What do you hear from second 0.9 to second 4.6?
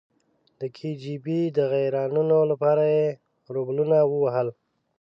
جی بي د غیرانونو لپاره یې روبلونه ووهل.